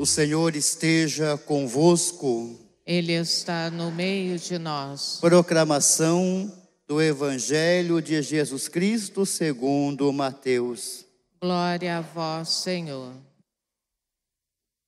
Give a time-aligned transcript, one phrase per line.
[0.00, 2.58] O Senhor esteja convosco.
[2.86, 5.18] Ele está no meio de nós.
[5.20, 6.50] Proclamação
[6.88, 11.04] do Evangelho de Jesus Cristo segundo Mateus.
[11.38, 13.12] Glória a vós, Senhor.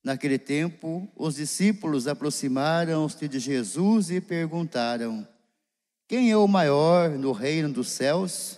[0.03, 5.27] Naquele tempo, os discípulos aproximaram-se de Jesus e perguntaram:
[6.07, 8.57] Quem é o maior no reino dos céus?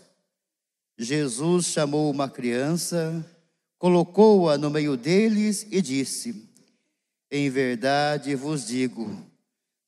[0.98, 3.30] Jesus chamou uma criança,
[3.78, 6.45] colocou-a no meio deles e disse:
[7.32, 9.10] Em verdade vos digo,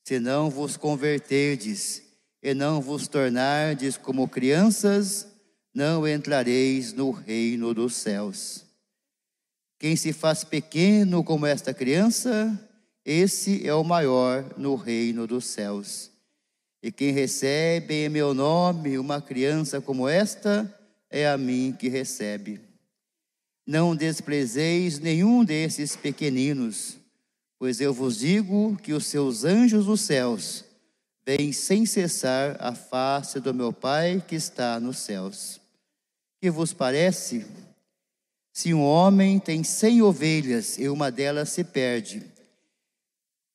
[0.03, 2.01] se não vos converterdes
[2.41, 5.27] e não vos tornardes como crianças,
[5.73, 8.65] não entrareis no reino dos céus.
[9.79, 12.59] Quem se faz pequeno como esta criança,
[13.05, 16.11] esse é o maior no reino dos céus.
[16.81, 20.73] E quem recebe em meu nome uma criança como esta,
[21.09, 22.59] é a mim que recebe.
[23.65, 26.97] Não desprezeis nenhum desses pequeninos,
[27.59, 30.63] pois eu vos digo que os seus anjos dos céus
[31.25, 35.59] vêm sem cessar a face do meu Pai que está nos céus.
[36.39, 37.45] Que vos parece?
[38.53, 42.23] Se um homem tem cem ovelhas e uma delas se perde,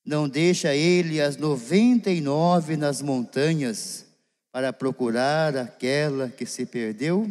[0.04, 4.04] não deixa ele as noventa e nove nas montanhas
[4.50, 7.30] para procurar aquela que se perdeu?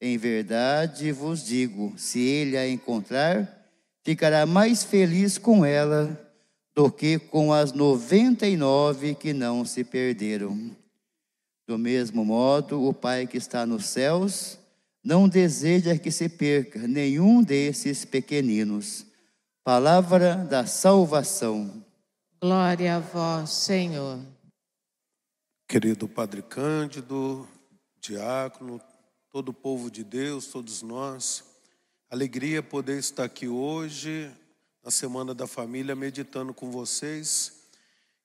[0.00, 3.63] Em verdade vos digo: se ele a encontrar,
[4.04, 6.20] ficará mais feliz com ela
[6.74, 10.70] do que com as noventa e nove que não se perderam.
[11.66, 14.58] Do mesmo modo, o Pai que está nos céus
[15.02, 19.06] não deseja que se perca nenhum desses pequeninos.
[19.62, 21.82] Palavra da salvação.
[22.40, 24.18] Glória a vós, Senhor.
[25.66, 27.48] Querido Padre Cândido,
[27.98, 28.78] diácono,
[29.30, 31.53] todo o povo de Deus, todos nós,
[32.14, 34.30] alegria poder estar aqui hoje,
[34.84, 37.64] na Semana da Família, meditando com vocês.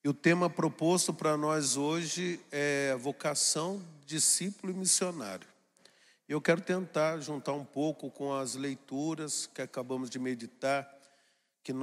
[0.04, 5.48] E o tema proposto para nós hoje é vocação, discípulo e missionário.
[6.28, 10.88] Eu quero tentar juntar um pouco com as leituras que acabamos de meditar,
[11.64, 11.74] que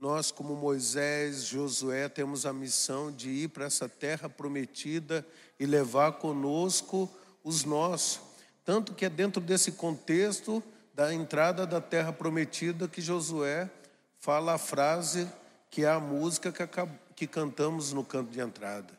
[0.00, 5.24] nós, como Moisés, Josué, temos a missão de ir para essa terra prometida
[5.60, 7.10] e levar conosco
[7.44, 8.22] os nossos.
[8.64, 10.64] Tanto que é dentro desse contexto
[10.96, 13.70] da entrada da terra prometida que Josué
[14.18, 15.30] fala a frase
[15.70, 16.66] que é a música que,
[17.14, 18.98] que cantamos no canto de entrada.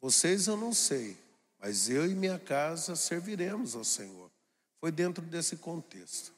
[0.00, 1.16] Vocês eu não sei,
[1.60, 4.28] mas eu e minha casa serviremos ao Senhor.
[4.80, 6.32] Foi dentro desse contexto.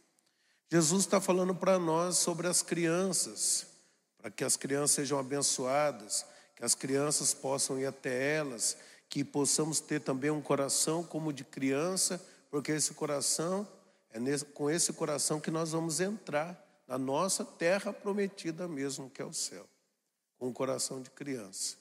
[0.70, 3.66] Jesus está falando para nós sobre as crianças,
[4.18, 8.76] para que as crianças sejam abençoadas, que as crianças possam ir até elas,
[9.08, 13.66] que possamos ter também um coração como de criança, porque esse coração,
[14.12, 19.22] é nesse, com esse coração que nós vamos entrar na nossa terra prometida mesmo, que
[19.22, 19.66] é o céu,
[20.38, 21.76] com o coração de criança.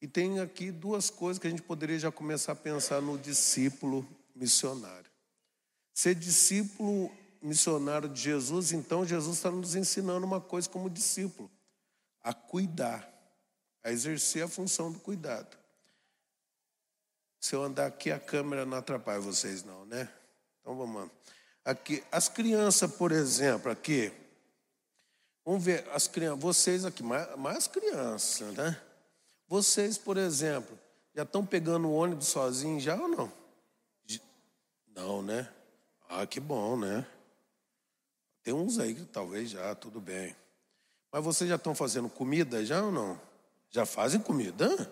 [0.00, 4.06] E tem aqui duas coisas que a gente poderia já começar a pensar no discípulo
[4.34, 5.10] missionário.
[5.94, 7.10] Ser discípulo
[7.42, 11.50] missionário de Jesus, então Jesus está nos ensinando uma coisa como discípulo:
[12.22, 13.10] a cuidar,
[13.82, 15.58] a exercer a função do cuidado.
[17.38, 20.12] Se eu andar aqui, a câmera não atrapalha vocês, não, né?
[20.60, 21.10] Então vamos lá.
[21.64, 24.12] Aqui, as crianças, por exemplo, aqui.
[25.44, 28.80] Vamos ver, as crianças, vocês aqui, mais, mais crianças, né?
[29.48, 30.78] Vocês, por exemplo,
[31.14, 33.32] já estão pegando o ônibus sozinhos já ou não?
[34.94, 35.48] Não, né?
[36.08, 37.06] Ah, que bom, né?
[38.42, 40.34] Tem uns aí que talvez já, tudo bem.
[41.12, 43.20] Mas vocês já estão fazendo comida já ou não?
[43.70, 44.90] Já fazem comida?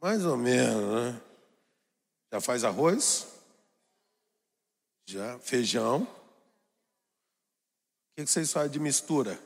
[0.00, 1.20] Mais ou menos, né?
[2.32, 3.35] Já faz arroz?
[5.06, 5.38] Já.
[5.38, 6.02] Feijão?
[6.02, 6.08] O
[8.16, 9.38] que vocês fazem de mistura?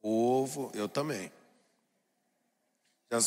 [0.00, 1.32] Ovo, eu também.
[3.10, 3.18] Já,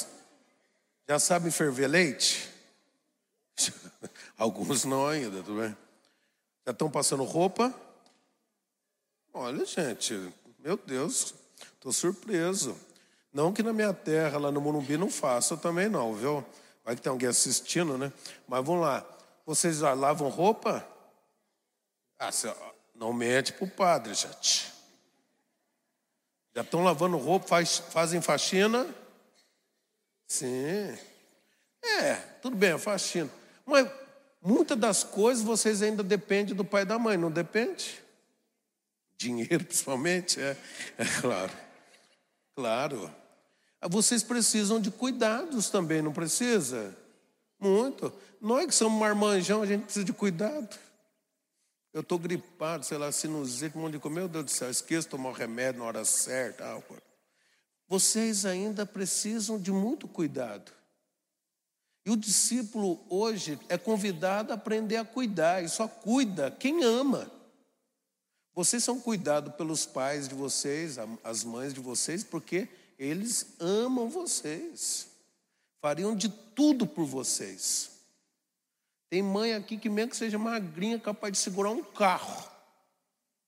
[1.09, 2.50] já sabem ferver leite?
[4.38, 5.75] Alguns não ainda, tudo bem?
[6.66, 7.74] Já estão passando roupa?
[9.34, 11.33] Olha, gente, meu Deus,
[11.74, 12.77] estou surpreso.
[13.33, 16.45] Não que na minha terra, lá no Morumbi, não faça também não, viu?
[16.86, 18.13] Vai que tem alguém assistindo, né?
[18.48, 19.06] Mas vamos lá.
[19.45, 20.88] Vocês já lavam roupa?
[22.19, 22.31] Ah,
[22.94, 24.74] não mente para o padre, gente.
[26.54, 28.86] Já estão lavando roupa, faz, fazem faxina?
[30.27, 30.98] Sim.
[31.81, 33.30] É, tudo bem, faxina.
[33.66, 33.89] Mas
[34.42, 38.04] muitas das coisas vocês ainda dependem do pai e da mãe, não depende?
[39.18, 40.57] Dinheiro, principalmente, é,
[40.98, 41.54] é claro.
[42.54, 43.15] Claro.
[43.89, 46.94] Vocês precisam de cuidados também, não precisa?
[47.57, 48.12] Muito.
[48.42, 50.77] Nós que somos marmanjão, a gente precisa de cuidado.
[51.91, 54.15] Eu estou gripado, sei lá, sinusite, um monte de coisa.
[54.15, 56.65] Meu Deus do céu, esqueço de tomar o remédio na hora certa.
[56.65, 56.81] Ah,
[57.88, 60.71] vocês ainda precisam de muito cuidado.
[62.06, 67.30] E o discípulo hoje é convidado a aprender a cuidar, e só cuida quem ama.
[68.53, 75.07] Vocês são cuidados pelos pais de vocês, as mães de vocês, porque eles amam vocês,
[75.81, 77.99] fariam de tudo por vocês.
[79.10, 82.48] Tem mãe aqui que, mesmo que seja magrinha, capaz de segurar um carro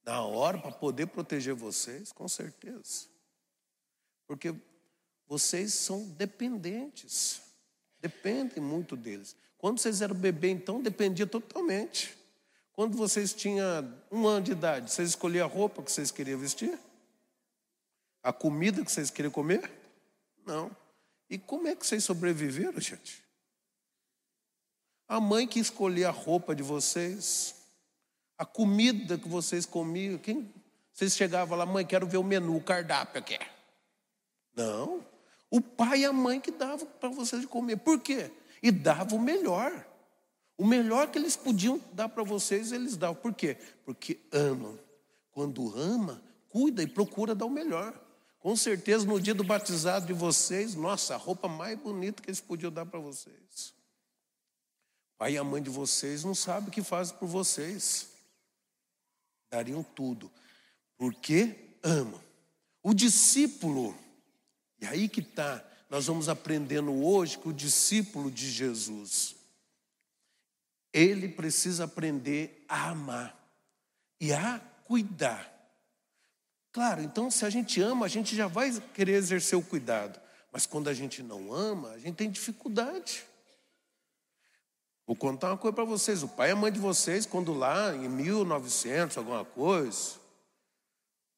[0.03, 3.07] na hora para poder proteger vocês, com certeza.
[4.25, 4.55] Porque
[5.27, 7.41] vocês são dependentes,
[7.99, 9.35] dependem muito deles.
[9.57, 12.17] Quando vocês eram bebê, então, dependia totalmente.
[12.73, 16.79] Quando vocês tinham um ano de idade, vocês escolhiam a roupa que vocês queriam vestir?
[18.23, 19.69] A comida que vocês queriam comer?
[20.45, 20.75] Não.
[21.29, 23.23] E como é que vocês sobreviveram, gente?
[25.11, 27.53] A mãe que escolhia a roupa de vocês,
[28.37, 30.49] a comida que vocês comiam, quem?
[30.93, 33.37] Vocês chegavam lá, mãe, quero ver o menu, o cardápio aqui.
[34.55, 35.05] Não.
[35.49, 37.75] O pai e a mãe que davam para vocês comer.
[37.75, 38.31] Por quê?
[38.63, 39.85] E davam o melhor.
[40.57, 43.15] O melhor que eles podiam dar para vocês, eles davam.
[43.17, 43.57] Por quê?
[43.83, 44.79] Porque amam.
[45.33, 47.93] Quando ama, cuida e procura dar o melhor.
[48.39, 52.39] Com certeza, no dia do batizado de vocês, nossa, a roupa mais bonita que eles
[52.39, 53.80] podiam dar para vocês
[55.21, 58.07] pai e a mãe de vocês não sabem o que fazem por vocês.
[59.51, 60.31] Dariam tudo,
[60.97, 62.19] porque amam.
[62.81, 63.95] O discípulo,
[64.79, 69.35] e aí que está, nós vamos aprendendo hoje que o discípulo de Jesus,
[70.91, 73.39] ele precisa aprender a amar
[74.19, 75.53] e a cuidar.
[76.71, 80.19] Claro, então se a gente ama, a gente já vai querer exercer o cuidado.
[80.51, 83.23] Mas quando a gente não ama, a gente tem dificuldade.
[85.11, 86.23] Vou contar uma coisa para vocês.
[86.23, 90.13] O pai e a mãe de vocês, quando lá em 1900, alguma coisa,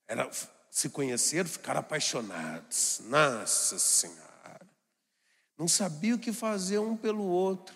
[0.07, 0.29] era,
[0.69, 3.01] se conheceram, ficaram apaixonados.
[3.05, 4.61] Nossa Senhora.
[5.57, 7.73] Não sabia o que fazer um pelo outro.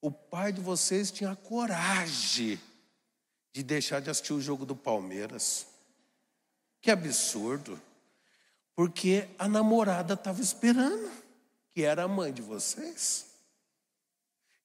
[0.00, 2.60] O pai de vocês tinha coragem
[3.52, 5.68] de deixar de assistir o jogo do Palmeiras.
[6.80, 7.80] Que absurdo.
[8.74, 11.08] Porque a namorada estava esperando,
[11.70, 13.27] que era a mãe de vocês.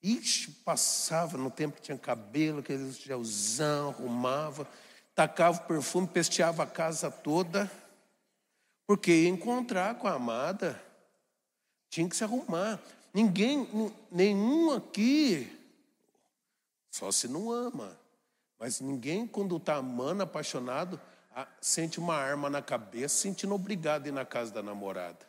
[0.03, 4.67] Ixi, passava no tempo que tinha cabelo, aquele gelzão, arrumava,
[5.15, 7.71] tacava o perfume, pesteava a casa toda,
[8.85, 10.83] porque ia encontrar com a amada,
[11.89, 12.81] tinha que se arrumar.
[13.13, 13.65] Ninguém,
[14.11, 15.49] nenhum aqui,
[16.91, 17.97] só se não ama,
[18.59, 20.99] mas ninguém, quando está amando, apaixonado,
[21.61, 25.25] sente uma arma na cabeça, sentindo obrigado a ir na casa da namorada.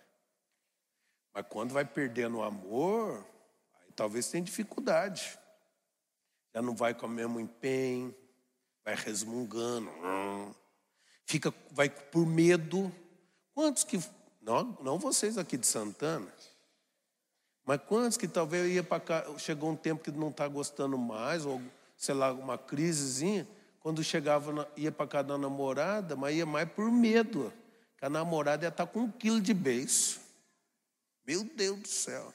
[1.33, 3.25] Mas quando vai perdendo o amor,
[3.95, 5.39] talvez tenha dificuldade.
[6.55, 8.15] Já não vai com o mesmo empenho,
[8.85, 9.91] vai resmungando,
[11.25, 12.93] fica, vai por medo.
[13.53, 13.99] Quantos que,
[14.41, 16.33] não, não vocês aqui de Santana,
[17.65, 21.47] mas quantos que talvez ia para cá, chegou um tempo que não está gostando mais,
[21.47, 21.61] ou
[21.97, 23.49] sei lá, uma crisezinha,
[23.81, 27.53] quando chegava, ia para casa da namorada, mas ia mais por medo,
[27.97, 30.21] que a namorada ia estar tá com um quilo de beijo.
[31.27, 32.33] Meu Deus do céu,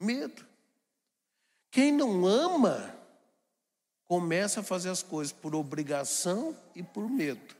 [0.00, 0.46] medo.
[1.76, 2.90] Quem não ama,
[4.06, 7.54] começa a fazer as coisas por obrigação e por medo.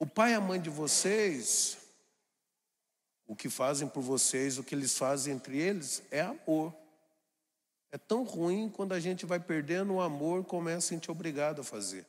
[0.00, 1.78] O pai e a mãe de vocês,
[3.24, 6.74] o que fazem por vocês, o que eles fazem entre eles, é amor.
[7.92, 11.64] É tão ruim quando a gente vai perdendo o amor, começa a sentir obrigado a
[11.64, 12.04] fazer.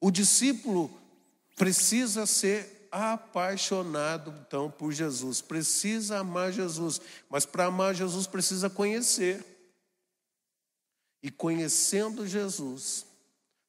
[0.00, 0.90] O discípulo
[1.54, 9.54] precisa ser apaixonado então por Jesus, precisa amar Jesus, mas para amar Jesus precisa conhecer.
[11.22, 13.06] E conhecendo Jesus,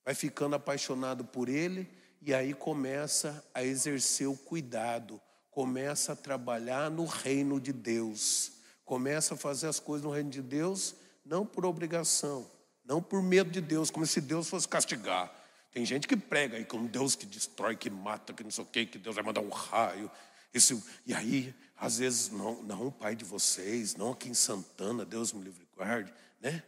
[0.06, 1.90] vai ficando apaixonado por Ele
[2.22, 9.34] e aí começa a exercer o cuidado, começa a trabalhar no reino de Deus, começa
[9.34, 12.50] a fazer as coisas no reino de Deus, não por obrigação,
[12.86, 15.34] não por medo de Deus, como se Deus fosse castigar.
[15.72, 18.68] Tem gente que prega aí com Deus que destrói, que mata, que não sei o
[18.68, 20.10] quê, que Deus vai mandar um raio.
[20.54, 25.34] Esse, e aí, às vezes, não, não, pai de vocês, não aqui em Santana, Deus
[25.34, 26.64] me livre e guarde, né?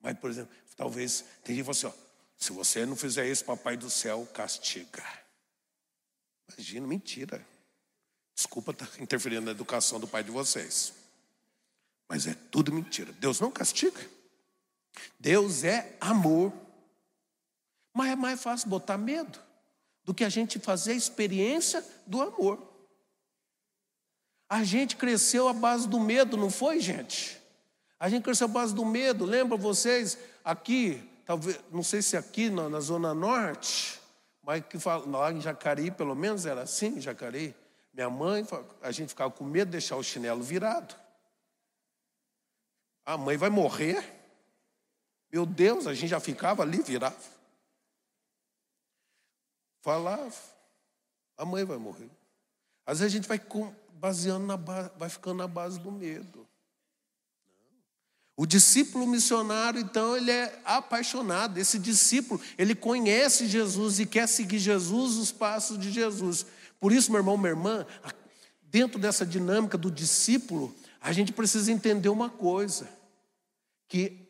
[0.00, 3.44] Mas, por exemplo, talvez tem gente que fala assim: ó, se você não fizer isso,
[3.44, 5.04] papai do céu castiga.
[6.48, 7.46] Imagina, mentira.
[8.34, 10.94] Desculpa estar interferindo na educação do pai de vocês.
[12.08, 13.12] Mas é tudo mentira.
[13.12, 14.00] Deus não castiga.
[15.18, 16.52] Deus é amor.
[17.92, 19.38] Mas é mais fácil botar medo
[20.04, 22.66] do que a gente fazer a experiência do amor.
[24.48, 27.39] A gente cresceu à base do medo, não foi, gente?
[28.00, 29.24] A gente cresceu à base do medo.
[29.24, 30.18] Lembra vocês?
[30.42, 34.00] Aqui talvez, não sei se aqui na, na Zona Norte,
[34.42, 37.54] mas que fala, lá em Jacareí, pelo menos era assim, em Jacareí.
[37.94, 38.44] Minha mãe,
[38.82, 40.92] a gente ficava com medo de deixar o chinelo virado.
[43.06, 44.04] A mãe vai morrer.
[45.32, 47.24] Meu Deus, a gente já ficava ali virado.
[49.82, 50.34] Falava,
[51.36, 52.10] a mãe vai morrer.
[52.84, 53.40] Às vezes a gente vai
[53.92, 56.44] baseando na base, vai ficando na base do medo.
[58.40, 61.58] O discípulo missionário, então, ele é apaixonado.
[61.58, 66.46] Esse discípulo, ele conhece Jesus e quer seguir Jesus, os passos de Jesus.
[66.80, 67.86] Por isso, meu irmão, minha irmã,
[68.62, 72.88] dentro dessa dinâmica do discípulo, a gente precisa entender uma coisa:
[73.86, 74.26] que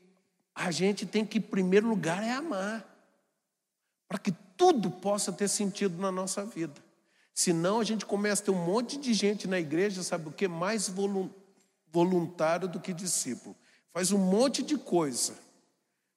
[0.57, 2.85] a gente tem que, em primeiro lugar, é amar,
[4.09, 6.83] para que tudo possa ter sentido na nossa vida.
[7.33, 10.49] Senão a gente começa a ter um monte de gente na igreja, sabe o que?
[10.49, 10.93] Mais
[11.93, 13.55] voluntário do que discípulo.
[13.93, 15.35] Faz um monte de coisa,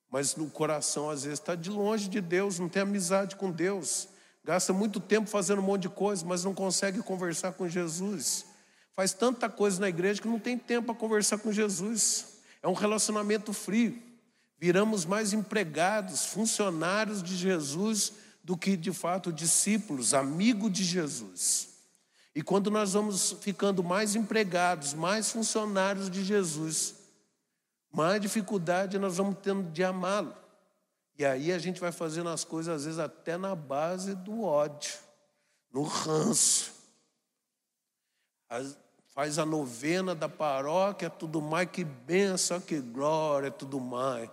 [0.09, 4.07] mas no coração às vezes está de longe de Deus, não tem amizade com Deus.
[4.43, 8.45] Gasta muito tempo fazendo um monte de coisa, mas não consegue conversar com Jesus.
[8.93, 12.37] Faz tanta coisa na igreja que não tem tempo para conversar com Jesus.
[12.61, 13.99] É um relacionamento frio.
[14.59, 18.13] Viramos mais empregados, funcionários de Jesus
[18.43, 21.69] do que de fato discípulos, amigos de Jesus.
[22.35, 26.95] E quando nós vamos ficando mais empregados, mais funcionários de Jesus,
[27.93, 30.35] mais dificuldade nós vamos tendo de amá-lo.
[31.17, 34.93] E aí a gente vai fazendo as coisas, às vezes, até na base do ódio,
[35.71, 36.73] no ranço.
[39.07, 44.29] Faz a novena da paróquia, tudo mais, que benção, que glória, tudo mais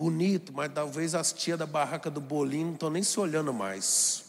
[0.00, 4.24] bonito, mas talvez as tias da barraca do bolinho não estão nem se olhando mais.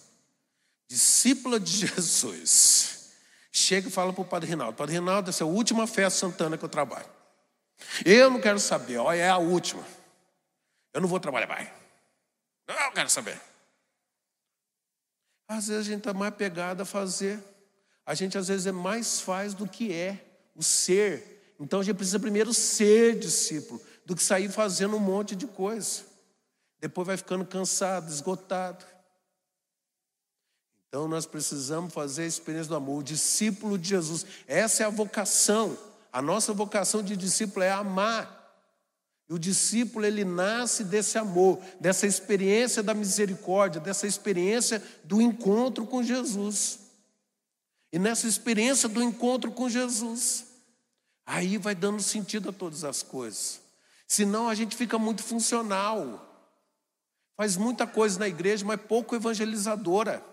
[0.85, 3.11] Discípula de Jesus.
[3.53, 6.57] Chega e fala para o Padre Rinaldo: Padre Rinaldo, essa é a última festa santana
[6.57, 7.07] que eu trabalho.
[8.05, 9.83] Eu não quero saber, olha, é a última.
[10.93, 11.69] Eu não vou trabalhar mais.
[12.67, 13.39] Não quero saber.
[15.47, 17.43] Às vezes a gente está mais pegado a fazer.
[18.05, 20.23] A gente às vezes é mais faz do que é,
[20.55, 21.53] o ser.
[21.59, 26.03] Então a gente precisa primeiro ser discípulo do que sair fazendo um monte de coisa.
[26.79, 28.83] Depois vai ficando cansado, esgotado.
[30.87, 32.99] Então nós precisamos fazer a experiência do amor.
[32.99, 35.77] O discípulo de Jesus, essa é a vocação.
[36.11, 38.39] A nossa vocação de discípulo é amar.
[39.29, 45.87] E o discípulo, ele nasce desse amor, dessa experiência da misericórdia, dessa experiência do encontro
[45.87, 46.79] com Jesus.
[47.93, 50.45] E nessa experiência do encontro com Jesus,
[51.25, 53.61] aí vai dando sentido a todas as coisas.
[54.05, 56.27] Senão a gente fica muito funcional.
[57.37, 60.23] Faz muita coisa na igreja, mas pouco evangelizadora.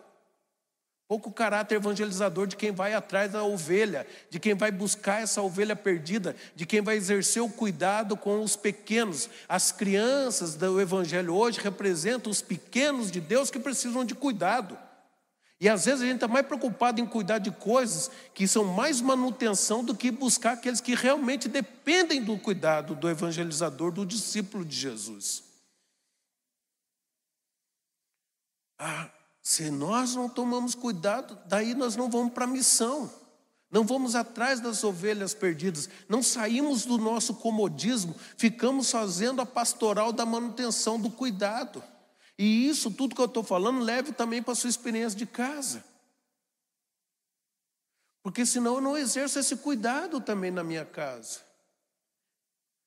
[1.08, 5.74] Pouco caráter evangelizador de quem vai atrás da ovelha, de quem vai buscar essa ovelha
[5.74, 9.30] perdida, de quem vai exercer o cuidado com os pequenos.
[9.48, 14.76] As crianças do evangelho hoje representam os pequenos de Deus que precisam de cuidado.
[15.58, 19.00] E às vezes a gente está mais preocupado em cuidar de coisas que são mais
[19.00, 24.76] manutenção do que buscar aqueles que realmente dependem do cuidado do evangelizador, do discípulo de
[24.76, 25.42] Jesus.
[28.78, 29.10] Ah,
[29.48, 33.10] se nós não tomamos cuidado, daí nós não vamos para a missão,
[33.70, 40.12] não vamos atrás das ovelhas perdidas, não saímos do nosso comodismo, ficamos fazendo a pastoral
[40.12, 41.82] da manutenção, do cuidado.
[42.36, 45.82] E isso, tudo que eu estou falando, leve também para a sua experiência de casa.
[48.22, 51.40] Porque senão eu não exerço esse cuidado também na minha casa.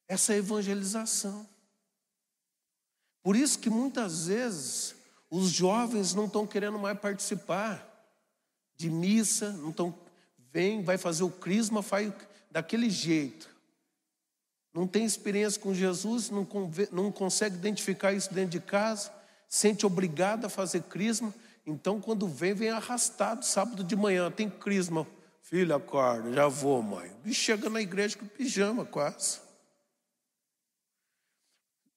[0.08, 1.50] Essa evangelização.
[3.24, 5.01] Por isso que muitas vezes
[5.32, 7.88] os jovens não estão querendo mais participar
[8.76, 9.96] de missa, não estão,
[10.52, 12.14] vem, vai fazer o crisma, faz
[12.52, 13.50] daquele jeito.
[14.74, 16.48] Não tem experiência com Jesus, não,
[16.92, 19.12] não consegue identificar isso dentro de casa
[19.52, 21.34] sente obrigado a fazer crisma,
[21.68, 25.06] então quando vem, vem arrastado, sábado de manhã, tem crisma.
[25.42, 27.12] Filho, acorda, já vou, mãe.
[27.26, 29.42] E chega na igreja com pijama quase.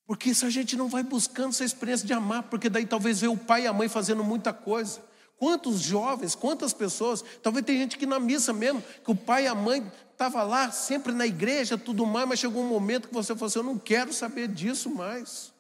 [0.07, 3.29] Porque se a gente não vai buscando essa experiência de amar, porque daí talvez vê
[3.29, 5.01] o pai e a mãe fazendo muita coisa.
[5.39, 9.47] Quantos jovens, quantas pessoas, talvez tem gente que na missa mesmo, que o pai e
[9.47, 13.35] a mãe estavam lá, sempre na igreja, tudo mais, mas chegou um momento que você
[13.35, 15.53] falou assim: eu não quero saber disso mais.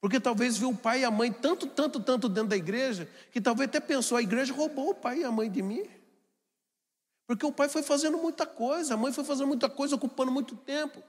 [0.00, 3.40] Porque talvez viu o pai e a mãe tanto, tanto, tanto dentro da igreja, que
[3.40, 5.82] talvez até pensou, a igreja roubou o pai e a mãe de mim.
[7.26, 10.54] Porque o pai foi fazendo muita coisa, a mãe foi fazendo muita coisa, ocupando muito
[10.56, 11.02] tempo.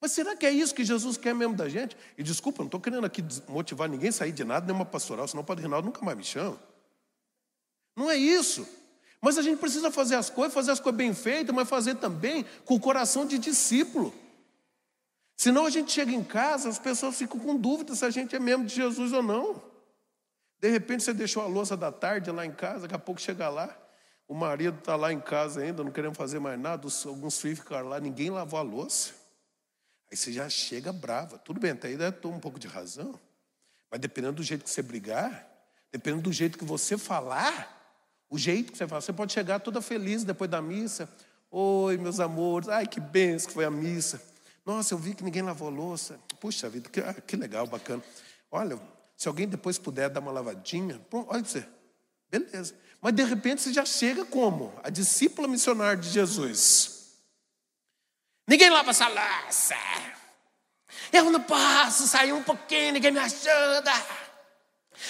[0.00, 1.96] Mas será que é isso que Jesus quer mesmo da gente?
[2.18, 5.42] E desculpa, não estou querendo aqui motivar ninguém a sair de nada, nenhuma pastoral, senão
[5.42, 6.58] o Padre Reinaldo nunca mais me chama.
[7.96, 8.66] Não é isso.
[9.20, 12.44] Mas a gente precisa fazer as coisas, fazer as coisas bem feitas, mas fazer também
[12.64, 14.12] com o coração de discípulo.
[15.36, 18.38] Senão a gente chega em casa, as pessoas ficam com dúvida se a gente é
[18.38, 19.62] mesmo de Jesus ou não.
[20.58, 23.48] De repente você deixou a louça da tarde lá em casa, daqui a pouco chega
[23.48, 23.76] lá,
[24.26, 27.88] o marido está lá em casa ainda, não querendo fazer mais nada, alguns filhos ficaram
[27.88, 29.25] lá, ninguém lavou a louça.
[30.10, 31.38] Aí você já chega brava.
[31.38, 33.18] Tudo bem, até aí deve ter um pouco de razão.
[33.90, 35.48] Mas dependendo do jeito que você brigar,
[35.90, 37.76] dependendo do jeito que você falar,
[38.28, 41.08] o jeito que você fala, você pode chegar toda feliz depois da missa.
[41.50, 44.20] Oi, meus amores, ai que benção que foi a missa.
[44.64, 46.18] Nossa, eu vi que ninguém lavou louça.
[46.40, 48.02] Puxa vida, que, ah, que legal, bacana.
[48.50, 48.80] Olha,
[49.16, 51.66] se alguém depois puder dar uma lavadinha, pronto, olha você.
[52.28, 52.74] Beleza.
[53.00, 54.72] Mas de repente você já chega como?
[54.82, 56.95] A discípula missionária de Jesus.
[58.46, 59.74] Ninguém lava essa louça.
[61.12, 63.92] Eu não posso sair um pouquinho, ninguém me ajuda.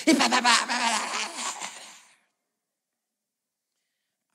[0.06, 0.12] E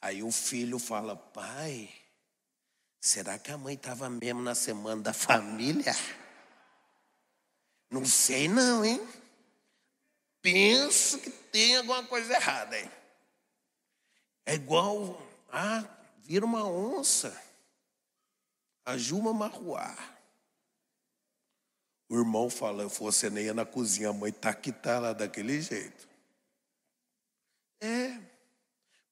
[0.01, 1.89] Aí o filho fala: Pai,
[2.99, 5.95] será que a mãe estava mesmo na semana da família?
[7.89, 9.05] Não sei, não, hein?
[10.41, 12.89] Penso que tem alguma coisa errada, hein?
[14.45, 15.83] É igual, ah,
[16.19, 17.39] vira uma onça,
[18.85, 19.95] a Juma Marruá.
[22.09, 25.13] O irmão fala, eu fosse nem ia na cozinha, a mãe tá que tá lá
[25.13, 26.09] daquele jeito.
[27.79, 28.19] É,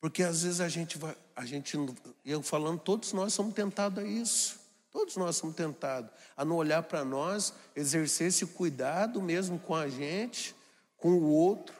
[0.02, 1.78] porque às vezes a gente vai, a gente,
[2.26, 4.60] eu falando, todos nós somos tentados a isso.
[4.92, 9.88] Todos nós somos tentados a não olhar para nós, exercer esse cuidado mesmo com a
[9.88, 10.56] gente,
[10.98, 11.76] com o outro.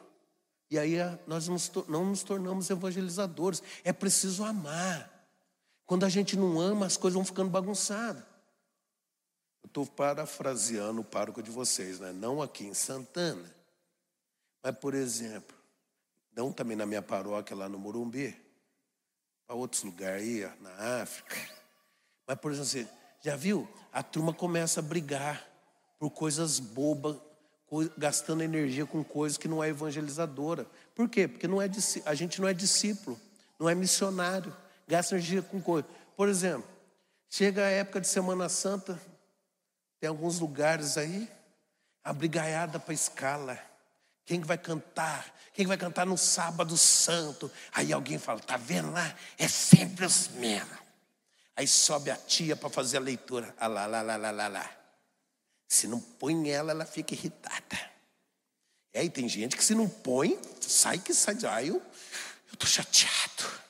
[0.70, 1.48] E aí nós
[1.88, 3.62] não nos tornamos evangelizadores.
[3.82, 5.19] É preciso amar.
[5.90, 8.22] Quando a gente não ama, as coisas vão ficando bagunçadas.
[9.60, 12.12] Eu estou parafraseando o pároco de vocês, né?
[12.12, 13.52] não aqui em Santana.
[14.62, 15.56] Mas, por exemplo,
[16.32, 18.40] não também na minha paróquia lá no Morumbi,
[19.44, 21.36] para outros lugares aí, na África.
[22.24, 22.88] Mas, por exemplo, você
[23.20, 23.68] já viu?
[23.92, 25.44] A turma começa a brigar
[25.98, 27.16] por coisas bobas,
[27.98, 30.68] gastando energia com coisas que não é evangelizadora.
[30.94, 31.26] Por quê?
[31.26, 31.68] Porque não é,
[32.04, 33.20] a gente não é discípulo,
[33.58, 34.56] não é missionário,
[34.90, 35.88] gasta energia com coisas.
[36.16, 36.68] Por exemplo,
[37.28, 39.00] chega a época de Semana Santa,
[40.00, 41.30] tem alguns lugares aí,
[42.02, 43.58] a brigaiada para escala.
[44.24, 45.32] Quem vai cantar?
[45.54, 47.50] Quem vai cantar no sábado santo?
[47.72, 49.14] Aí alguém fala, tá vendo lá?
[49.38, 50.78] É sempre os mesmos.
[51.56, 53.54] Aí sobe a tia para fazer a leitura.
[53.58, 54.70] Ah lá, lá, lá, lá, lá, lá.
[55.68, 57.90] Se não põe ela, ela fica irritada.
[58.92, 61.36] E aí tem gente que se não põe, sai que sai.
[61.48, 61.80] Ah, eu
[62.52, 63.60] estou chateado.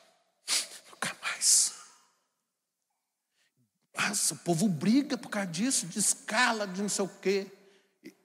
[0.91, 1.73] Nunca mais.
[4.09, 7.47] Nossa, o povo briga por causa disso, de escala, de não sei o quê.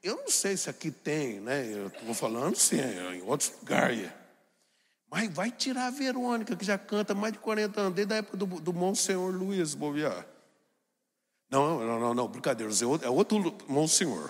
[0.01, 1.65] Eu não sei se aqui tem, né?
[1.73, 4.09] Eu estou falando sim, em outros lugares.
[5.09, 8.38] Mas vai tirar a Verônica, que já canta mais de 40 anos, desde a época
[8.38, 10.25] do, do Monsenhor Luiz Boviar.
[11.49, 14.29] Não, não, não, não, brincadeira, é outro, é Monsenhor.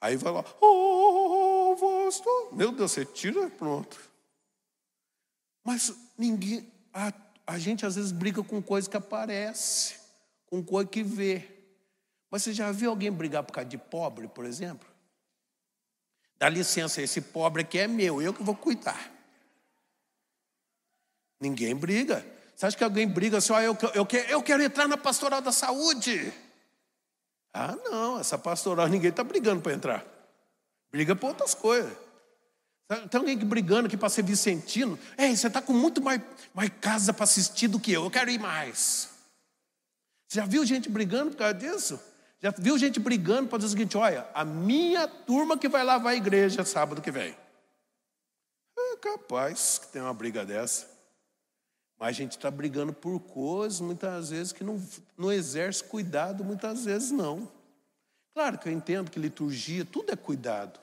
[0.00, 3.98] Aí vai lá, oh, voz Meu Deus, você tira, pronto.
[5.64, 7.12] Mas ninguém, a,
[7.46, 10.01] a gente às vezes briga com coisa que aparece,
[10.52, 11.48] com coisa que vê.
[12.30, 14.86] Mas você já viu alguém brigar por causa de pobre, por exemplo?
[16.38, 19.10] Dá licença, esse pobre aqui é meu, eu que vou cuidar.
[21.40, 22.22] Ninguém briga.
[22.54, 25.52] Você acha que alguém briga assim, eu, eu, eu, eu quero entrar na pastoral da
[25.52, 26.30] saúde?
[27.54, 30.04] Ah, não, essa pastoral ninguém está brigando para entrar.
[30.90, 31.96] Briga por outras coisas.
[33.10, 34.98] Tem alguém que brigando aqui para ser vicentino?
[35.16, 36.20] Ei, você está com muito mais,
[36.52, 39.11] mais casa para assistir do que eu, eu quero ir mais.
[40.32, 42.00] Já viu gente brigando por causa disso?
[42.40, 46.14] Já viu gente brigando para dizer o seguinte: olha, a minha turma que vai lavar
[46.14, 47.36] a igreja sábado que vem.
[48.78, 50.90] É capaz que tem uma briga dessa.
[51.98, 54.82] Mas a gente está brigando por coisas, muitas vezes, que não,
[55.18, 57.46] não exerce cuidado, muitas vezes não.
[58.34, 60.80] Claro que eu entendo que liturgia, tudo é cuidado.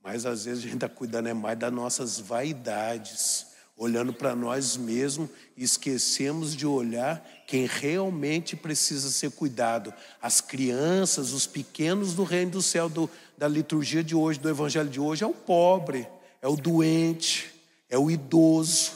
[0.00, 4.76] Mas às vezes a gente está cuidando é mais das nossas vaidades, olhando para nós
[4.76, 9.92] mesmos e esquecemos de olhar quem realmente precisa ser cuidado.
[10.22, 14.88] As crianças, os pequenos do reino do céu, do, da liturgia de hoje, do evangelho
[14.88, 16.06] de hoje, é o pobre,
[16.40, 17.52] é o doente,
[17.88, 18.92] é o idoso.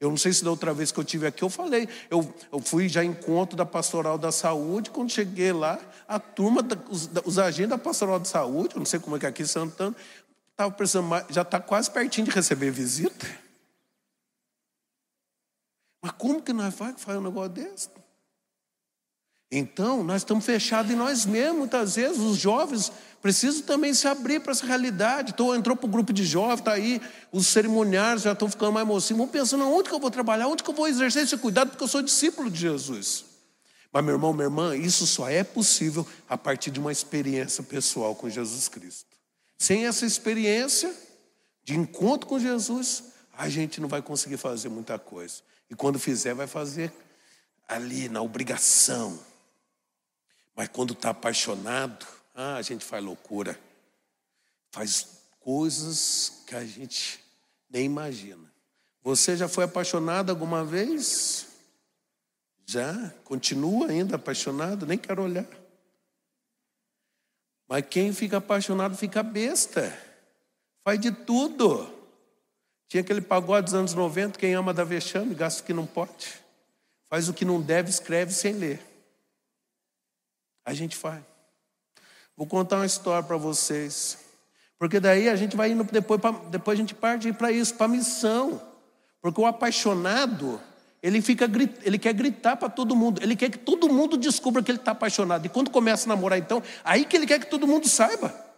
[0.00, 2.60] Eu não sei se da outra vez que eu tive aqui eu falei, eu, eu
[2.60, 7.38] fui já encontro da pastoral da saúde, quando cheguei lá, a turma, da, os, os,
[7.38, 9.94] agentes da pastoral da saúde, eu não sei como é que é aqui em Santana,
[10.52, 13.26] estava precisando já está quase pertinho de receber visita.
[16.02, 17.88] Mas como que nós faz, faz um negócio desse?
[19.52, 24.40] Então, nós estamos fechados em nós mesmos, muitas vezes, os jovens precisam também se abrir
[24.40, 25.32] para essa realidade.
[25.32, 28.86] Então, entrou para o grupo de jovens, está aí, os cerimoniários já estão ficando mais
[28.86, 31.70] mocinhos, vão pensando, onde que eu vou trabalhar, onde que eu vou exercer esse cuidado,
[31.70, 33.24] porque eu sou discípulo de Jesus.
[33.92, 38.14] Mas, meu irmão, minha irmã, isso só é possível a partir de uma experiência pessoal
[38.14, 39.16] com Jesus Cristo.
[39.58, 40.94] Sem essa experiência
[41.64, 43.02] de encontro com Jesus,
[43.36, 45.42] a gente não vai conseguir fazer muita coisa.
[45.70, 46.92] E quando fizer, vai fazer
[47.68, 49.18] ali na obrigação.
[50.56, 53.58] Mas quando está apaixonado, ah, a gente faz loucura.
[54.72, 55.06] Faz
[55.38, 57.24] coisas que a gente
[57.70, 58.52] nem imagina.
[59.02, 61.46] Você já foi apaixonado alguma vez?
[62.66, 63.14] Já?
[63.24, 64.86] Continua ainda apaixonado?
[64.86, 65.48] Nem quero olhar.
[67.68, 69.96] Mas quem fica apaixonado fica besta.
[70.82, 71.99] Faz de tudo.
[72.90, 76.34] Tinha aquele pagode dos anos 90, quem ama dá vexame, gasta o que não pode.
[77.08, 78.84] Faz o que não deve, escreve sem ler.
[80.64, 81.22] A gente faz.
[82.36, 84.18] Vou contar uma história para vocês.
[84.76, 87.86] Porque daí a gente vai indo depois, pra, depois a gente parte para isso, para
[87.86, 88.60] missão.
[89.22, 90.60] Porque o apaixonado,
[91.00, 91.44] ele fica
[91.84, 94.90] ele quer gritar para todo mundo, ele quer que todo mundo descubra que ele está
[94.90, 95.46] apaixonado.
[95.46, 98.49] E quando começa a namorar, então, aí que ele quer que todo mundo saiba.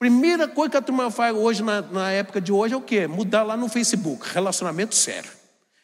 [0.00, 3.06] Primeira coisa que a turma faz hoje, na, na época de hoje, é o quê?
[3.06, 5.30] Mudar lá no Facebook, relacionamento sério.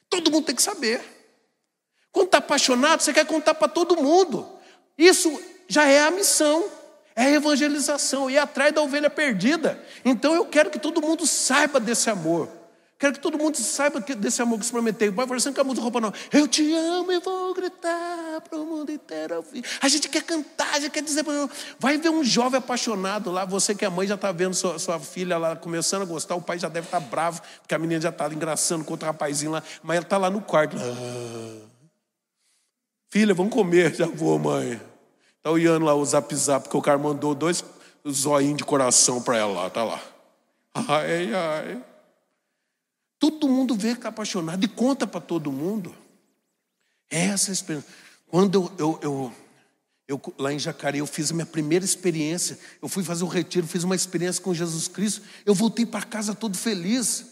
[0.08, 1.02] Todo mundo tem que saber.
[2.10, 4.48] Quando está apaixonado, você quer contar para todo mundo.
[4.96, 6.64] Isso já é a missão.
[7.14, 9.82] É a evangelização, ir atrás da ovelha perdida.
[10.02, 12.46] Então eu quero que todo mundo saiba desse amor.
[12.98, 15.12] Quero que todo mundo saiba desse amor que se prometeu.
[15.12, 16.10] Vai parecendo que a música roupa não.
[16.32, 19.62] Eu te amo e vou gritar para o mundo inteiro ouvir.
[19.82, 21.22] A gente quer cantar, a gente quer dizer.
[21.78, 23.44] Vai ver um jovem apaixonado lá.
[23.44, 26.36] Você que é mãe já está vendo sua, sua, filha lá começando a gostar.
[26.36, 29.06] O pai já deve estar tá bravo, porque a menina já está engraçando com outro
[29.06, 29.62] rapazinho lá.
[29.82, 30.78] Mas ela está lá no quarto.
[30.78, 31.66] Ah.
[33.10, 33.94] Filha, vamos comer.
[33.94, 34.80] Já vou, mãe.
[35.36, 37.62] Está olhando lá o zap zap, porque o cara mandou dois
[38.08, 40.00] zoinhos de coração para ela lá, tá lá.
[40.74, 41.95] Ai, ai.
[43.18, 45.94] Todo mundo vê que está apaixonado e conta para todo mundo.
[47.10, 47.88] É essa experiência.
[48.26, 49.32] Quando eu, eu, eu,
[50.08, 52.58] eu, lá em Jacareí, eu fiz a minha primeira experiência.
[52.82, 55.22] Eu fui fazer o um retiro, fiz uma experiência com Jesus Cristo.
[55.44, 57.26] Eu voltei para casa todo feliz.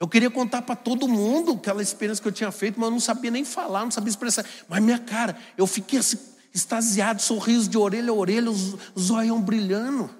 [0.00, 3.00] Eu queria contar para todo mundo aquela experiência que eu tinha feito, mas eu não
[3.00, 4.44] sabia nem falar, não sabia expressar.
[4.68, 6.18] Mas minha cara, eu fiquei assim
[6.54, 10.10] extasiado, sorriso de orelha a orelha, os zoião brilhando.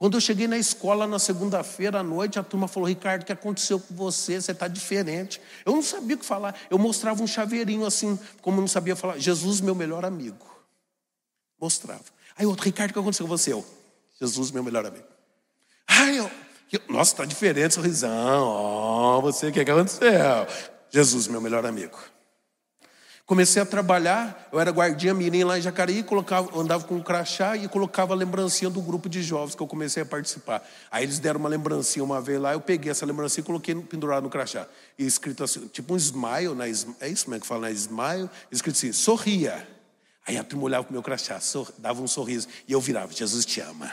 [0.00, 3.32] Quando eu cheguei na escola na segunda-feira à noite, a turma falou: Ricardo, o que
[3.32, 4.40] aconteceu com você?
[4.40, 5.38] Você está diferente.
[5.62, 6.58] Eu não sabia o que falar.
[6.70, 9.18] Eu mostrava um chaveirinho assim, como eu não sabia falar.
[9.18, 10.46] Jesus, meu melhor amigo.
[11.60, 12.02] Mostrava.
[12.34, 13.52] Aí outro, Ricardo, o que aconteceu com você?
[13.52, 13.62] Eu,
[14.18, 15.04] Jesus, meu melhor amigo.
[15.86, 16.30] Ai, eu,
[16.88, 18.46] nossa, está diferente, sorrisão.
[18.48, 20.08] Oh, você, o que aconteceu?
[20.88, 21.98] Jesus, meu melhor amigo.
[23.30, 27.56] Comecei a trabalhar, eu era guardinha mirim lá em Jacareí, colocava, andava com um crachá
[27.56, 30.68] e colocava a lembrancinha do grupo de jovens que eu comecei a participar.
[30.90, 34.24] Aí eles deram uma lembrancinha uma vez lá, eu peguei essa lembrancinha e coloquei pendurado
[34.24, 34.66] no crachá.
[34.98, 36.66] E escrito assim, tipo um smile, né?
[36.98, 37.72] é isso mesmo que fala, né?
[37.72, 39.64] Smile, escrito assim, sorria.
[40.26, 43.12] Aí a turma olhava para o meu crachá, sor, dava um sorriso, e eu virava,
[43.12, 43.92] Jesus te ama.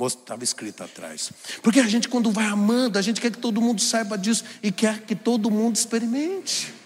[0.00, 1.30] Estava escrito atrás.
[1.62, 4.72] Porque a gente, quando vai amando, a gente quer que todo mundo saiba disso e
[4.72, 6.80] quer que todo mundo experimente.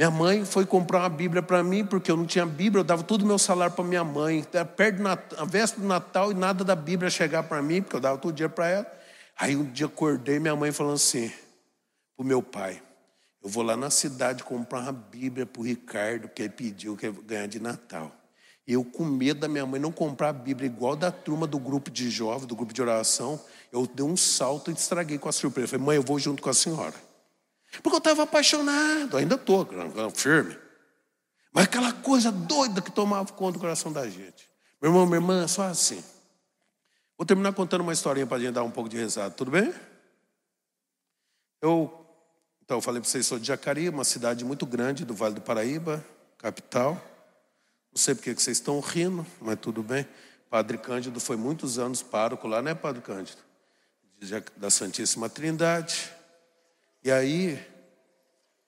[0.00, 3.02] Minha mãe foi comprar uma Bíblia para mim, porque eu não tinha Bíblia, eu dava
[3.02, 4.42] todo o meu salário para minha mãe.
[4.50, 8.00] Era perto do véspera do Natal e nada da Bíblia chegar para mim, porque eu
[8.00, 9.00] dava todo dia para ela.
[9.38, 11.28] Aí um dia acordei, minha mãe falando assim,
[12.16, 12.80] para o meu pai,
[13.44, 17.10] eu vou lá na cidade comprar uma Bíblia para o Ricardo, que ele pediu que
[17.10, 18.10] ganhar de Natal.
[18.66, 21.58] E eu, com medo da minha mãe não comprar a Bíblia igual da turma do
[21.58, 23.38] grupo de jovens, do grupo de oração,
[23.70, 25.66] eu dei um salto e estraguei com a surpresa.
[25.66, 27.09] Eu falei, mãe, eu vou junto com a senhora.
[27.82, 29.68] Porque eu estava apaixonado, ainda estou,
[30.14, 30.56] firme.
[31.52, 34.48] Mas aquela coisa doida que tomava conta do coração da gente.
[34.80, 36.02] Meu irmão, minha irmã, só assim.
[37.16, 39.72] Vou terminar contando uma historinha para a gente dar um pouco de rezado, tudo bem?
[41.60, 42.06] Eu,
[42.62, 45.40] então, eu falei para vocês, sou de Jacareí, uma cidade muito grande do Vale do
[45.40, 46.04] Paraíba,
[46.38, 46.94] capital.
[47.92, 50.06] Não sei porque que vocês estão rindo, mas tudo bem.
[50.48, 53.42] Padre Cândido foi muitos anos pároco lá, né, Padre Cândido?
[54.56, 56.12] Da Santíssima Trindade.
[57.02, 57.58] E aí,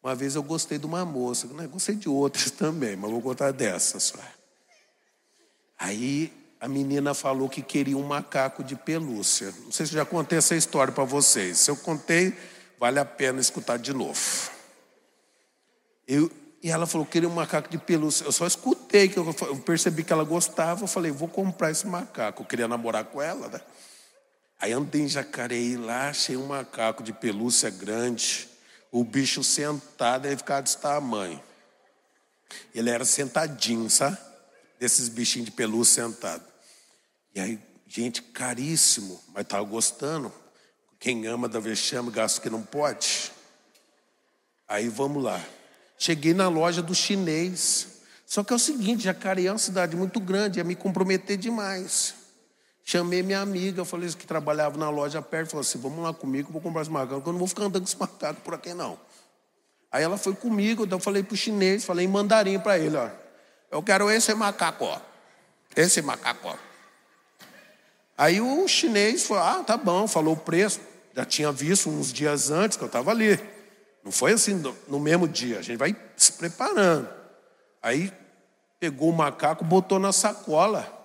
[0.02, 1.66] uma vez eu gostei de uma moça, né?
[1.66, 4.18] gostei de outras também, mas vou contar dessa só.
[5.78, 9.52] Aí a menina falou que queria um macaco de pelúcia.
[9.64, 11.58] Não sei se eu já contei essa história para vocês.
[11.58, 12.36] Se eu contei,
[12.78, 14.20] vale a pena escutar de novo.
[16.06, 16.30] Eu,
[16.62, 18.24] e ela falou que queria um macaco de pelúcia.
[18.24, 20.84] Eu só escutei, que eu percebi que ela gostava.
[20.84, 22.42] Eu falei, vou comprar esse macaco.
[22.42, 23.60] Eu queria namorar com ela, né?
[24.62, 28.48] Aí andei em Jacareí lá, achei um macaco de pelúcia grande,
[28.92, 31.42] o bicho sentado, ele ficava desse tamanho.
[32.72, 34.16] Ele era sentadinho, sabe?
[34.78, 36.44] Desses bichinhos de pelúcia sentado.
[37.34, 40.32] E aí, gente, caríssimo, mas estava gostando.
[41.00, 43.32] Quem ama da vexame, gasta que não pode.
[44.68, 45.44] Aí vamos lá.
[45.98, 47.88] Cheguei na loja do chinês.
[48.24, 52.21] Só que é o seguinte, Jacareí é uma cidade muito grande, ia me comprometer demais.
[52.84, 56.60] Chamei minha amiga, falei que trabalhava na loja perto, falou assim: vamos lá comigo, vou
[56.60, 58.98] comprar esse macaco, porque eu não vou ficar andando com esse macaco por aqui, não.
[59.90, 62.96] Aí ela foi comigo, então eu falei para o chinês, falei em mandarim para ele,
[62.96, 63.08] ó.
[63.70, 64.98] Eu quero esse macaco, ó.
[65.76, 66.56] Esse macaco, ó.
[68.16, 70.80] Aí o chinês falou, ah, tá bom, falou o preço.
[71.14, 73.38] Já tinha visto uns dias antes que eu estava ali.
[74.02, 77.08] Não foi assim no mesmo dia, a gente vai se preparando.
[77.82, 78.12] Aí
[78.80, 81.01] pegou o macaco, botou na sacola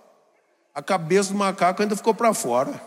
[0.77, 2.79] a cabeça do macaco ainda ficou para fora.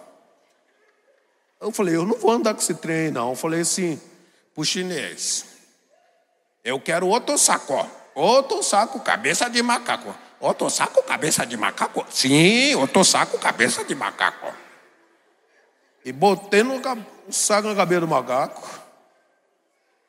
[1.60, 3.30] Eu falei, eu não vou andar com esse trem, não.
[3.30, 4.00] Eu falei assim,
[4.54, 5.44] pro chinês,
[6.62, 10.14] eu quero outro saco, outro saco, cabeça de macaco.
[10.38, 12.06] Outro saco, cabeça de macaco?
[12.08, 14.54] Sim, outro saco, cabeça de macaco.
[16.04, 16.80] E botei no
[17.28, 18.68] saco na cabeça do macaco.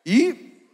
[0.06, 0.70] E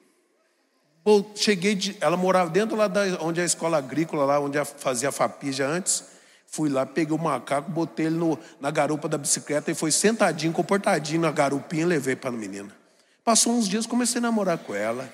[1.36, 5.08] cheguei, de, ela morava dentro lá da, onde é a escola agrícola, lá onde fazia
[5.08, 6.16] a FAPIJA antes.
[6.58, 10.52] Fui lá, peguei o macaco, botei ele no, na garupa da bicicleta e foi sentadinho,
[10.52, 12.76] comportadinho na garupinha e levei para a menina.
[13.24, 15.08] Passou uns dias, comecei a namorar com ela.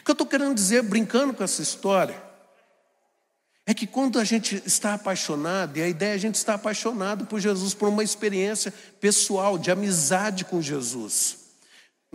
[0.00, 2.22] O que eu estou querendo dizer, brincando com essa história,
[3.64, 7.24] é que quando a gente está apaixonado, e a ideia é a gente estar apaixonado
[7.24, 11.43] por Jesus, por uma experiência pessoal, de amizade com Jesus.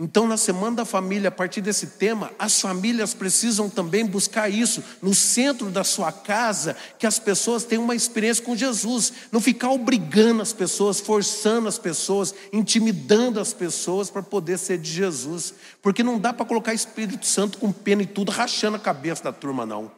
[0.02, 4.82] Então, na Semana da Família, a partir desse tema, as famílias precisam também buscar isso
[5.02, 9.68] no centro da sua casa, que as pessoas tenham uma experiência com Jesus, não ficar
[9.68, 16.02] obrigando as pessoas, forçando as pessoas, intimidando as pessoas para poder ser de Jesus, porque
[16.02, 19.66] não dá para colocar Espírito Santo com pena e tudo rachando a cabeça da turma,
[19.66, 19.92] não.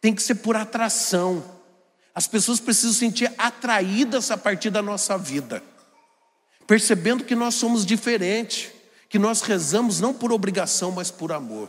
[0.00, 1.44] Tem que ser por atração.
[2.12, 5.62] As pessoas precisam sentir atraídas a partir da nossa vida,
[6.66, 8.81] percebendo que nós somos diferentes
[9.12, 11.68] que nós rezamos não por obrigação, mas por amor.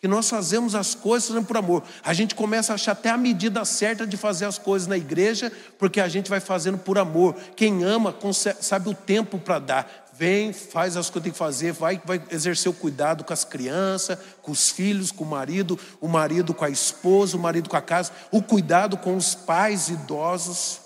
[0.00, 1.82] Que nós fazemos as coisas não por amor.
[2.02, 5.52] A gente começa a achar até a medida certa de fazer as coisas na igreja,
[5.78, 7.36] porque a gente vai fazendo por amor.
[7.54, 8.16] Quem ama
[8.62, 10.08] sabe o tempo para dar.
[10.14, 13.44] Vem, faz as coisas que tem que fazer, vai, vai exercer o cuidado com as
[13.44, 17.76] crianças, com os filhos, com o marido, o marido com a esposa, o marido com
[17.76, 20.80] a casa, o cuidado com os pais idosos.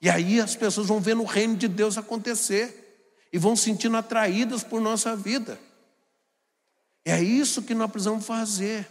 [0.00, 2.85] E aí as pessoas vão vendo o reino de Deus acontecer
[3.36, 5.60] e vão sentindo atraídas por nossa vida.
[7.04, 8.90] É isso que nós precisamos fazer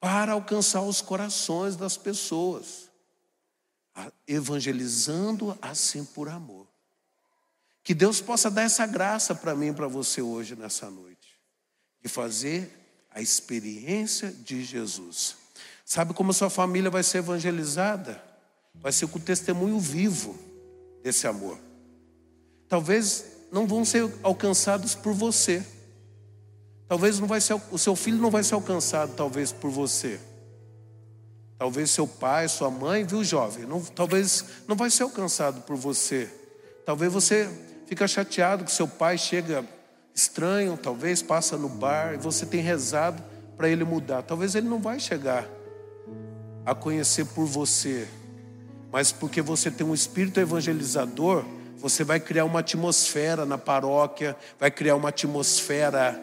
[0.00, 2.90] para alcançar os corações das pessoas,
[4.26, 6.66] evangelizando assim por amor.
[7.84, 11.38] Que Deus possa dar essa graça para mim e para você hoje, nessa noite,
[12.02, 15.36] de fazer a experiência de Jesus.
[15.84, 18.20] Sabe como sua família vai ser evangelizada?
[18.74, 20.36] Vai ser com o testemunho vivo
[21.00, 21.60] desse amor.
[22.68, 25.62] Talvez não vão ser alcançados por você.
[26.88, 30.18] Talvez não vai ser, o seu filho não vai ser alcançado, talvez, por você.
[31.58, 33.66] Talvez seu pai, sua mãe, viu, jovem?
[33.66, 36.28] Não, talvez não vai ser alcançado por você.
[36.84, 37.48] Talvez você
[37.86, 39.64] fica chateado que seu pai chega
[40.14, 43.22] estranho, talvez passa no bar e você tem rezado
[43.56, 44.22] para ele mudar.
[44.22, 45.46] Talvez ele não vai chegar
[46.64, 48.08] a conhecer por você,
[48.90, 51.44] mas porque você tem um espírito evangelizador,
[51.82, 56.16] você vai criar uma atmosfera na paróquia, vai criar uma atmosfera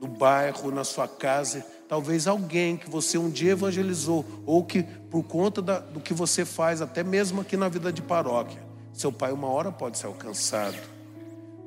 [0.00, 1.64] no bairro, na sua casa.
[1.88, 6.44] Talvez alguém que você um dia evangelizou, ou que por conta da, do que você
[6.44, 8.60] faz, até mesmo aqui na vida de paróquia,
[8.92, 10.76] seu pai uma hora pode ser alcançado.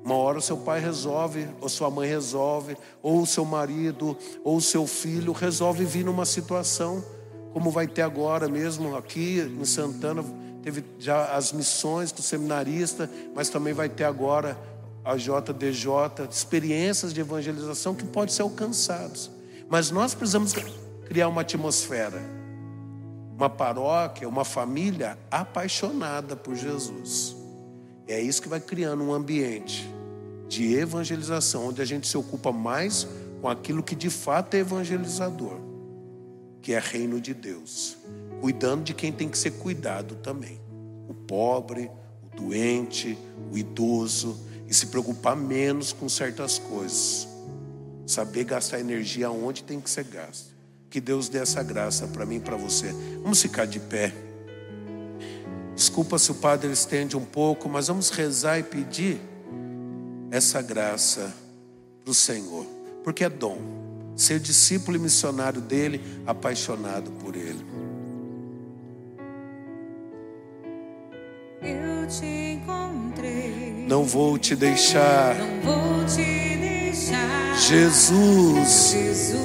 [0.04, 5.32] Uma hora seu pai resolve, ou sua mãe resolve, ou seu marido, ou seu filho
[5.32, 7.02] resolve vir numa situação,
[7.54, 10.22] como vai ter agora mesmo aqui em Santana
[10.64, 14.58] teve já as missões do seminarista, mas também vai ter agora
[15.04, 19.32] a JDJ, experiências de evangelização que podem ser alcançados.
[19.68, 20.54] Mas nós precisamos
[21.06, 22.22] criar uma atmosfera,
[23.36, 27.36] uma paróquia, uma família apaixonada por Jesus.
[28.08, 29.90] É isso que vai criando um ambiente
[30.48, 33.08] de evangelização, onde a gente se ocupa mais
[33.42, 35.58] com aquilo que de fato é evangelizador,
[36.62, 37.98] que é reino de Deus
[38.42, 40.60] cuidando de quem tem que ser cuidado também.
[41.08, 41.92] O pobre,
[42.24, 43.18] o doente,
[43.52, 47.28] o idoso, e se preocupar menos com certas coisas.
[48.08, 50.50] Saber gastar energia onde tem que ser gasto.
[50.90, 52.94] Que Deus dê essa graça para mim e para você.
[53.22, 54.12] Vamos ficar de pé.
[55.76, 59.22] Desculpa se o padre estende um pouco, mas vamos rezar e pedir
[60.32, 61.34] essa graça
[62.04, 62.66] para o Senhor,
[63.04, 63.60] porque é dom.
[64.16, 67.91] Ser discípulo e missionário dele, apaixonado por ele.
[72.12, 73.86] Te encontrei.
[73.88, 75.36] Não vou te deixar.
[75.36, 77.56] Não vou te deixar.
[77.58, 78.92] Jesus.
[78.92, 79.42] Jesus.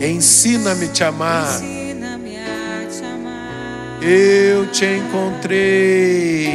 [0.00, 1.54] Ensina-me a te amar.
[1.54, 4.02] ensina-me a te amar.
[4.02, 6.46] Eu te encontrei.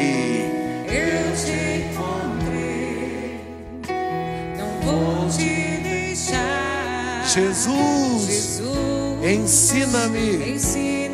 [0.85, 3.39] Eu te encontrei,
[4.57, 7.25] não vou te deixar.
[7.25, 10.53] Jesus, Jesus, ensina-me.
[10.53, 11.12] ensina-me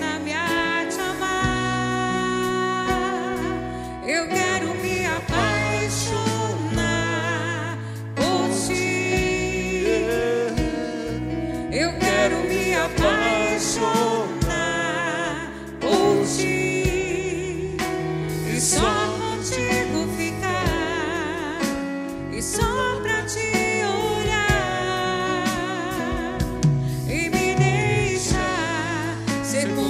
[29.51, 29.88] deixar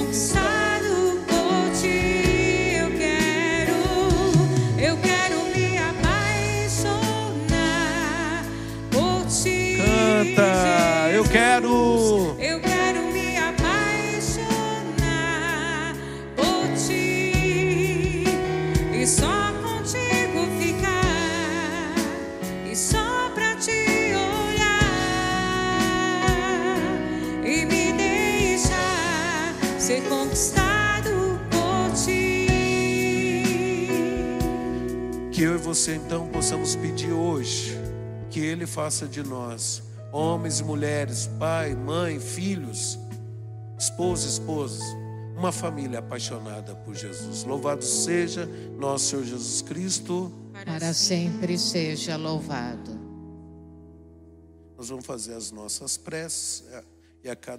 [35.74, 37.78] você então possamos pedir hoje
[38.28, 39.80] que Ele faça de nós,
[40.10, 42.98] homens e mulheres, pai, mãe, filhos,
[43.78, 44.82] esposa, esposas,
[45.36, 47.44] uma família apaixonada por Jesus.
[47.44, 48.46] Louvado seja
[48.80, 50.32] nosso Senhor Jesus Cristo.
[50.52, 52.90] Para sempre seja louvado.
[54.76, 56.84] Nós vamos fazer as nossas preces eh,
[57.22, 57.58] e a cada